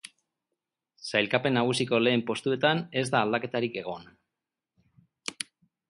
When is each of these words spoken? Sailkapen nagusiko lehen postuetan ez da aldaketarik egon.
Sailkapen 1.09 1.53
nagusiko 1.59 2.01
lehen 2.07 2.25
postuetan 2.31 2.81
ez 3.03 3.07
da 3.17 3.23
aldaketarik 3.27 3.81
egon. 3.85 4.13